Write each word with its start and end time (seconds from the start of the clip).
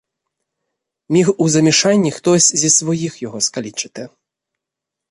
Міг 1.09 1.29
у 1.41 1.49
замішанні 1.49 2.11
хтось 2.11 2.55
зі 2.55 2.69
своїх 2.69 3.21
його 3.21 3.41
скалічити. 3.41 4.09